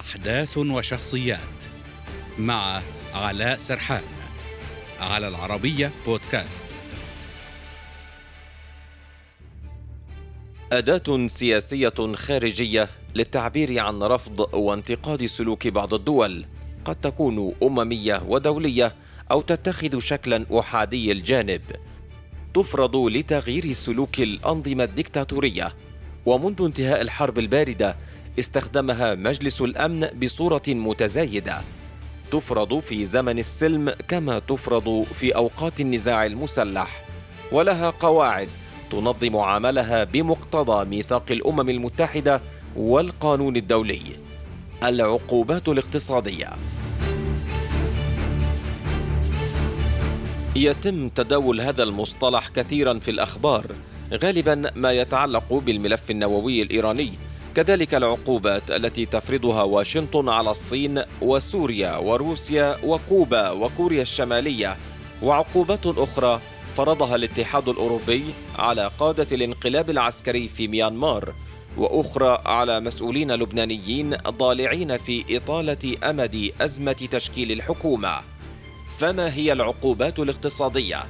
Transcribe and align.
أحداث 0.00 0.58
وشخصيات 0.58 1.64
مع 2.38 2.82
علاء 3.14 3.58
سرحان 3.58 4.02
على 5.00 5.28
العربية 5.28 5.92
بودكاست. 6.06 6.64
أداة 10.72 11.26
سياسية 11.26 12.14
خارجية 12.14 12.88
للتعبير 13.14 13.78
عن 13.78 14.02
رفض 14.02 14.54
وانتقاد 14.54 15.26
سلوك 15.26 15.66
بعض 15.68 15.94
الدول. 15.94 16.44
قد 16.84 16.96
تكون 16.96 17.54
أممية 17.62 18.22
ودولية 18.26 18.94
أو 19.30 19.40
تتخذ 19.40 19.98
شكلا 19.98 20.46
أحادي 20.60 21.12
الجانب. 21.12 21.62
تفرض 22.54 22.96
لتغيير 22.96 23.72
سلوك 23.72 24.20
الأنظمة 24.20 24.84
الدكتاتورية. 24.84 25.74
ومنذ 26.26 26.62
انتهاء 26.62 27.00
الحرب 27.00 27.38
الباردة 27.38 27.96
استخدمها 28.38 29.14
مجلس 29.14 29.60
الأمن 29.60 30.06
بصورة 30.22 30.62
متزايدة. 30.68 31.60
تفرض 32.30 32.80
في 32.80 33.04
زمن 33.04 33.38
السلم 33.38 33.90
كما 34.08 34.38
تفرض 34.38 35.06
في 35.14 35.36
أوقات 35.36 35.80
النزاع 35.80 36.26
المسلح. 36.26 37.04
ولها 37.52 37.90
قواعد 37.90 38.48
تنظم 38.90 39.36
عملها 39.36 40.04
بمقتضى 40.04 40.84
ميثاق 40.84 41.24
الأمم 41.30 41.70
المتحدة 41.70 42.40
والقانون 42.76 43.56
الدولي. 43.56 44.02
العقوبات 44.84 45.68
الاقتصادية. 45.68 46.48
يتم 50.56 51.08
تداول 51.08 51.60
هذا 51.60 51.82
المصطلح 51.82 52.48
كثيرا 52.48 52.98
في 52.98 53.10
الأخبار 53.10 53.66
غالبا 54.12 54.70
ما 54.76 54.92
يتعلق 54.92 55.54
بالملف 55.54 56.10
النووي 56.10 56.62
الإيراني. 56.62 57.12
كذلك 57.56 57.94
العقوبات 57.94 58.70
التي 58.70 59.06
تفرضها 59.06 59.62
واشنطن 59.62 60.28
على 60.28 60.50
الصين 60.50 61.02
وسوريا 61.22 61.96
وروسيا 61.96 62.76
وكوبا 62.84 63.50
وكوريا 63.50 64.02
الشمالية 64.02 64.76
وعقوبات 65.22 65.86
أخرى 65.86 66.40
فرضها 66.76 67.16
الاتحاد 67.16 67.68
الأوروبي 67.68 68.24
على 68.58 68.90
قادة 68.98 69.26
الانقلاب 69.32 69.90
العسكري 69.90 70.48
في 70.48 70.68
ميانمار 70.68 71.34
وأخرى 71.76 72.42
على 72.46 72.80
مسؤولين 72.80 73.32
لبنانيين 73.32 74.16
ضالعين 74.16 74.96
في 74.96 75.36
إطالة 75.36 75.96
أمد 76.04 76.52
أزمة 76.60 77.08
تشكيل 77.10 77.52
الحكومة. 77.52 78.20
فما 78.98 79.34
هي 79.34 79.52
العقوبات 79.52 80.18
الاقتصادية؟ 80.18 81.04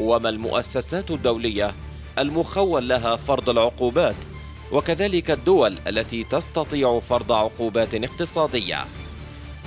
وما 0.00 0.28
المؤسسات 0.28 1.10
الدولية 1.10 1.74
المخول 2.18 2.88
لها 2.88 3.16
فرض 3.16 3.50
العقوبات؟ 3.50 4.14
وكذلك 4.72 5.30
الدول 5.30 5.78
التي 5.88 6.24
تستطيع 6.24 7.00
فرض 7.00 7.32
عقوبات 7.32 7.94
اقتصادية. 7.94 8.84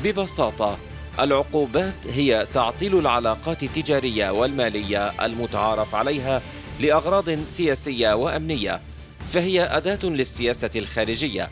ببساطة 0.03 0.77
العقوبات 1.19 2.07
هي 2.13 2.47
تعطيل 2.53 2.99
العلاقات 2.99 3.63
التجارية 3.63 4.29
والمالية 4.29 5.25
المتعارف 5.25 5.95
عليها 5.95 6.41
لأغراض 6.79 7.43
سياسية 7.43 8.13
وأمنية 8.13 8.81
فهي 9.31 9.63
أداة 9.63 9.99
للسياسة 10.03 10.69
الخارجية. 10.75 11.49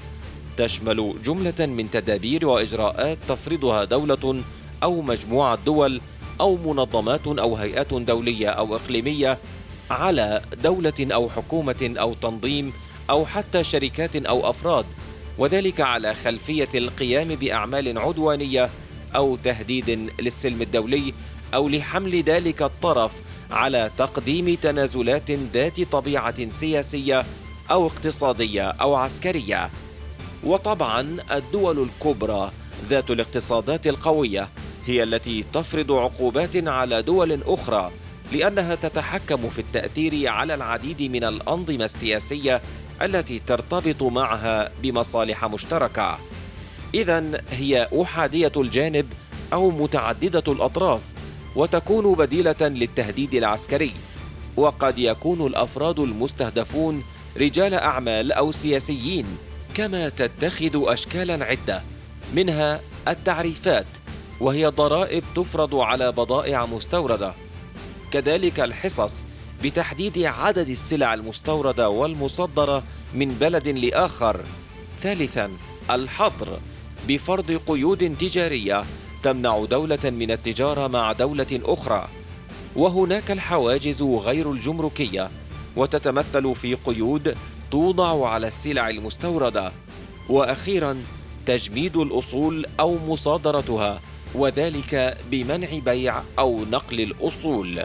تشمل 0.57 1.15
جملة 1.23 1.65
من 1.65 1.91
تدابير 1.91 2.45
وإجراءات 2.45 3.17
تفرضها 3.27 3.83
دولة 3.83 4.43
أو 4.83 5.01
مجموعة 5.01 5.59
دول 5.65 6.01
أو 6.41 6.57
منظمات 6.57 7.27
أو 7.27 7.55
هيئات 7.55 7.93
دولية 7.93 8.47
أو 8.47 8.75
إقليمية 8.75 9.37
على 9.89 10.41
دولة 10.63 10.93
أو 11.01 11.29
حكومة 11.29 11.93
أو 11.97 12.13
تنظيم 12.13 12.73
أو 13.09 13.25
حتى 13.25 13.63
شركات 13.63 14.15
أو 14.15 14.49
أفراد 14.49 14.85
وذلك 15.37 15.81
على 15.81 16.13
خلفية 16.13 16.69
القيام 16.75 17.27
بأعمال 17.27 17.99
عدوانية 17.99 18.69
أو 19.15 19.35
تهديد 19.35 20.09
للسلم 20.21 20.61
الدولي 20.61 21.13
أو 21.53 21.69
لحمل 21.69 22.23
ذلك 22.23 22.61
الطرف 22.61 23.11
على 23.51 23.91
تقديم 23.97 24.55
تنازلات 24.55 25.31
ذات 25.31 25.81
طبيعة 25.81 26.49
سياسية 26.49 27.23
أو 27.71 27.87
اقتصادية 27.87 28.69
أو 28.69 28.95
عسكرية. 28.95 29.69
وطبعا 30.43 31.17
الدول 31.31 31.79
الكبرى 31.89 32.51
ذات 32.89 33.11
الاقتصادات 33.11 33.87
القوية 33.87 34.49
هي 34.85 35.03
التي 35.03 35.45
تفرض 35.53 35.91
عقوبات 35.91 36.67
على 36.67 37.01
دول 37.01 37.43
أخرى 37.43 37.91
لأنها 38.31 38.75
تتحكم 38.75 39.49
في 39.49 39.59
التأثير 39.59 40.27
على 40.29 40.53
العديد 40.53 41.01
من 41.01 41.23
الأنظمة 41.23 41.85
السياسية 41.85 42.61
التي 43.03 43.39
ترتبط 43.39 44.03
معها 44.03 44.71
بمصالح 44.83 45.45
مشتركة. 45.45 46.17
اذا 46.93 47.41
هي 47.51 47.89
أحادية 48.01 48.51
الجانب 48.57 49.13
أو 49.53 49.71
متعددة 49.71 50.43
الأطراف 50.53 51.01
وتكون 51.55 52.15
بديلة 52.15 52.55
للتهديد 52.61 53.33
العسكري. 53.33 53.91
وقد 54.57 54.99
يكون 54.99 55.47
الأفراد 55.47 55.99
المستهدفون 55.99 57.03
رجال 57.37 57.73
أعمال 57.73 58.31
أو 58.31 58.51
سياسيين 58.51 59.25
كما 59.75 60.09
تتخذ 60.09 60.91
اشكالا 60.91 61.45
عدة 61.45 61.81
منها 62.35 62.79
التعريفات 63.07 63.85
وهي 64.39 64.67
ضرائب 64.67 65.23
تفرض 65.35 65.75
على 65.75 66.11
بضائع 66.11 66.65
مستوردة. 66.65 67.33
كذلك 68.11 68.59
الحصص 68.59 69.23
بتحديد 69.63 70.19
عدد 70.19 70.69
السلع 70.69 71.13
المستوردة 71.13 71.89
والمصدرة 71.89 72.83
من 73.13 73.29
بلد 73.41 73.67
لآخر. 73.67 74.41
ثالثا 74.99 75.51
الحظر. 75.91 76.59
بفرض 77.07 77.51
قيود 77.67 78.17
تجارية 78.17 78.83
تمنع 79.23 79.65
دولة 79.65 79.99
من 80.09 80.31
التجارة 80.31 80.87
مع 80.87 81.11
دولة 81.11 81.61
أخرى. 81.63 82.07
وهناك 82.75 83.31
الحواجز 83.31 84.03
غير 84.03 84.51
الجمركية 84.51 85.29
وتتمثل 85.75 86.55
في 86.55 86.75
قيود 86.75 87.37
توضع 87.71 88.29
على 88.29 88.47
السلع 88.47 88.89
المستوردة. 88.89 89.71
وأخيرا 90.29 91.03
تجميد 91.45 91.97
الأصول 91.97 92.65
أو 92.79 92.97
مصادرتها 93.07 93.99
وذلك 94.35 95.17
بمنع 95.31 95.67
بيع 95.85 96.21
أو 96.39 96.65
نقل 96.71 97.01
الأصول. 97.01 97.83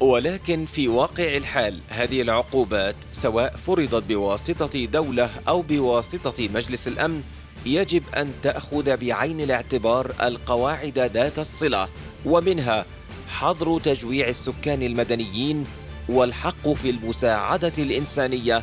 ولكن 0.00 0.66
في 0.66 0.88
واقع 0.88 1.36
الحال 1.36 1.80
هذه 1.88 2.22
العقوبات 2.22 2.96
سواء 3.12 3.56
فرضت 3.56 4.02
بواسطة 4.08 4.84
دولة 4.84 5.30
أو 5.48 5.62
بواسطة 5.62 6.48
مجلس 6.54 6.88
الأمن 6.88 7.22
يجب 7.66 8.02
أن 8.16 8.32
تأخذ 8.42 8.96
بعين 8.96 9.40
الاعتبار 9.40 10.12
القواعد 10.22 10.98
ذات 10.98 11.38
الصلة 11.38 11.88
ومنها 12.26 12.86
حظر 13.28 13.80
تجويع 13.80 14.28
السكان 14.28 14.82
المدنيين 14.82 15.66
والحق 16.08 16.68
في 16.68 16.90
المساعدة 16.90 17.72
الإنسانية 17.78 18.62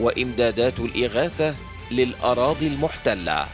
وإمدادات 0.00 0.80
الإغاثة 0.80 1.54
للأراضي 1.90 2.66
المحتلة. 2.66 3.46